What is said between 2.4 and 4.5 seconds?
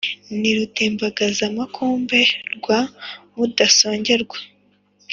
rwa mudasongerwa